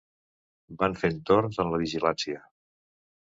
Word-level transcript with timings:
Van 0.83 0.95
fent 1.01 1.19
torns 1.31 1.61
en 1.65 1.69
la 1.75 1.81
vigilància. 1.83 2.43